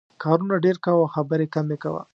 کارونه 0.23 0.55
ډېر 0.65 0.77
کوه 0.85 1.01
او 1.05 1.11
خبرې 1.15 1.47
کمې 1.55 1.77
کوه. 1.83 2.01